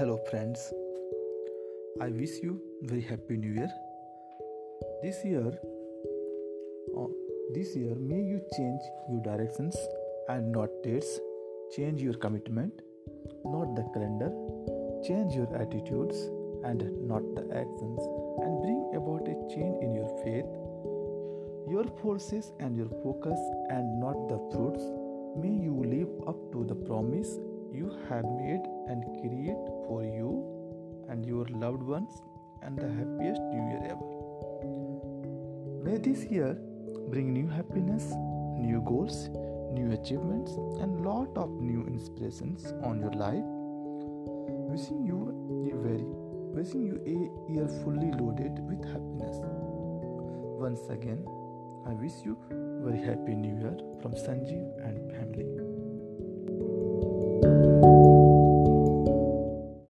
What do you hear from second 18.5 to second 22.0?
bring about a change in your faith, your